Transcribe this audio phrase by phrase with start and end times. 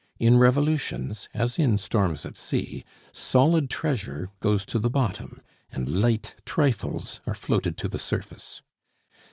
[0.17, 6.33] In revolutions, as in storms at sea, solid treasure goes to the bottom, and light
[6.43, 8.63] trifles are floated to the surface.